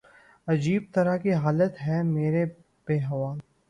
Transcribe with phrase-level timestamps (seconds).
[0.47, 2.43] عجیب طرح کی حالت ہے میری
[2.87, 3.37] بے احوال